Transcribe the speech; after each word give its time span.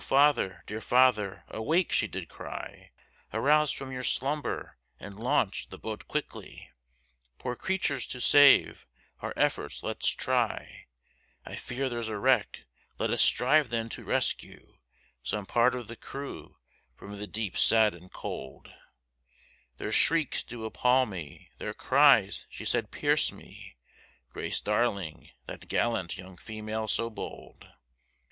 father, 0.01 0.63
dear 0.65 0.81
father, 0.81 1.43
awake 1.49 1.91
she 1.91 2.07
did 2.07 2.27
cry, 2.27 2.89
Arouse 3.31 3.69
from 3.69 3.91
your 3.91 4.01
slumber 4.01 4.75
and 4.99 5.19
launch 5.19 5.69
the 5.69 5.77
boat 5.77 6.07
quickly, 6.07 6.69
Poor 7.37 7.55
creatures 7.55 8.07
to 8.07 8.19
save, 8.19 8.87
our 9.19 9.31
efforts 9.35 9.83
let's 9.83 10.07
try, 10.09 10.87
I 11.45 11.55
fear 11.55 11.87
there's 11.87 12.07
a 12.09 12.17
wreck, 12.17 12.65
let 12.97 13.11
us 13.11 13.21
strive 13.21 13.69
then 13.69 13.89
to 13.89 14.03
rescue 14.03 14.77
Some 15.21 15.45
part 15.45 15.75
of 15.75 15.87
the 15.87 15.95
crew 15.95 16.55
from 16.95 17.19
the 17.19 17.27
deep 17.27 17.55
sad 17.55 17.93
and 17.93 18.11
cold, 18.11 18.71
Their 19.77 19.91
shrieks 19.91 20.41
do 20.41 20.65
appal 20.65 21.05
me, 21.07 21.51
their 21.59 21.75
cries 21.75 22.43
she 22.49 22.65
said 22.65 22.89
pierce 22.89 23.31
me, 23.31 23.77
Grace 24.31 24.61
Darling 24.61 25.29
that 25.45 25.67
gallant 25.67 26.17
young 26.17 26.37
female 26.37 26.87
so 26.87 27.11
bold. 27.11 27.67